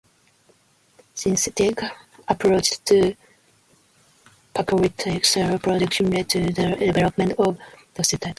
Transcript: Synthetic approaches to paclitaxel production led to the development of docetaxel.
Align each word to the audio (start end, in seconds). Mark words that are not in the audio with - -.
Synthetic 1.13 1.79
approaches 2.27 2.79
to 2.85 3.15
paclitaxel 4.55 5.61
production 5.61 6.09
led 6.09 6.27
to 6.27 6.39
the 6.41 6.71
development 6.81 7.33
of 7.37 7.55
docetaxel. 7.93 8.29